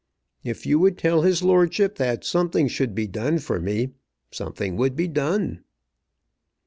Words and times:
If 0.43 0.65
you 0.65 0.79
would 0.79 0.97
tell 0.97 1.21
his 1.21 1.43
lordship 1.43 1.97
that 1.97 2.23
something 2.25 2.67
should 2.67 2.95
be 2.95 3.05
done 3.05 3.37
for 3.37 3.59
me, 3.59 3.91
something 4.31 4.75
would 4.75 4.95
be 4.95 5.07
done." 5.07 5.63